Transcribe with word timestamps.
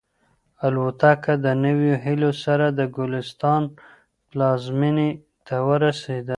الوتکه 0.65 1.33
د 1.45 1.47
نویو 1.63 1.95
هیلو 2.05 2.31
سره 2.43 2.65
د 2.77 2.79
انګلستان 2.87 3.61
پلازمینې 4.29 5.09
ته 5.47 5.55
ورسېده. 5.67 6.29